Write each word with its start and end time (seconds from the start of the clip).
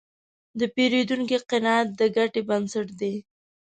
د 0.59 0.61
پیرودونکي 0.75 1.37
قناعت 1.51 1.87
د 1.99 2.01
ګټې 2.15 2.41
بنسټ 2.49 2.87
دی. 2.99 3.15